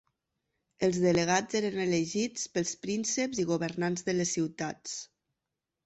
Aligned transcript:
Els 0.87 0.97
delegats 1.03 1.59
eren 1.59 1.77
elegits 1.85 2.47
pels 2.57 2.73
prínceps 2.87 3.45
i 3.45 3.49
governants 3.53 4.09
de 4.11 4.21
les 4.21 4.37
ciutats. 4.39 5.01